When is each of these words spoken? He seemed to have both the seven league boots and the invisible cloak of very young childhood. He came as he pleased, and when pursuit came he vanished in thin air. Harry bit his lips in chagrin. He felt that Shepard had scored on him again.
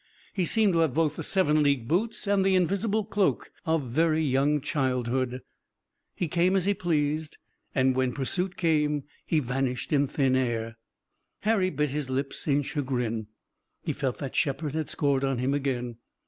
He 0.33 0.45
seemed 0.45 0.73
to 0.73 0.79
have 0.79 0.95
both 0.95 1.15
the 1.15 1.21
seven 1.21 1.61
league 1.61 1.87
boots 1.87 2.25
and 2.25 2.43
the 2.43 2.55
invisible 2.55 3.05
cloak 3.05 3.51
of 3.67 3.83
very 3.91 4.23
young 4.23 4.59
childhood. 4.59 5.41
He 6.15 6.27
came 6.27 6.55
as 6.55 6.65
he 6.65 6.73
pleased, 6.73 7.37
and 7.75 7.95
when 7.95 8.11
pursuit 8.11 8.57
came 8.57 9.03
he 9.27 9.39
vanished 9.39 9.93
in 9.93 10.07
thin 10.07 10.35
air. 10.35 10.77
Harry 11.41 11.69
bit 11.69 11.91
his 11.91 12.09
lips 12.09 12.47
in 12.47 12.63
chagrin. 12.63 13.27
He 13.83 13.93
felt 13.93 14.17
that 14.17 14.35
Shepard 14.35 14.73
had 14.73 14.89
scored 14.89 15.23
on 15.23 15.37
him 15.37 15.53
again. 15.53 15.97